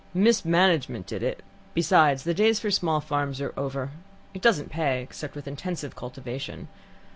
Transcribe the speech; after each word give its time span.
"Mismanagement 0.15 1.05
did 1.05 1.21
it 1.21 1.43
besides, 1.75 2.23
the 2.23 2.33
days 2.33 2.59
for 2.59 2.71
small 2.71 3.01
farms 3.01 3.39
are 3.39 3.53
over. 3.55 3.91
It 4.33 4.41
doesn't 4.41 4.69
pay 4.71 5.03
except 5.03 5.35
with 5.35 5.47
intensive 5.47 5.95
cultivation. 5.95 6.69